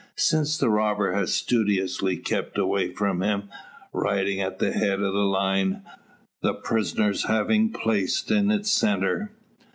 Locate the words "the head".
4.57-4.99